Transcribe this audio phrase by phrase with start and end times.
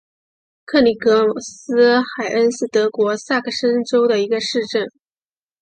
[0.65, 4.87] 克尼格斯海恩是德国萨克森州的一个市镇。